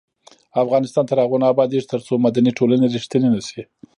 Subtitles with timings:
[0.63, 3.61] افغانستان تر هغو نه ابادیږي، ترڅو مدني ټولنې ریښتینې نشي.